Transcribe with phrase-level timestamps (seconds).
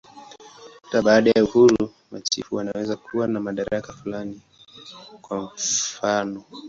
[0.83, 4.41] Hata baada ya uhuru, machifu wanaweza kuwa na madaraka fulani,
[5.21, 6.43] kwa mfanof.